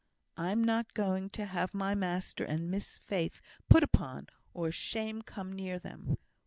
[0.35, 5.53] I'm not going to have my master and Miss Faith put upon, or shame come
[5.53, 6.17] near them.